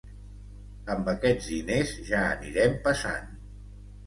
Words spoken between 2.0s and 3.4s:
ja anirem passant.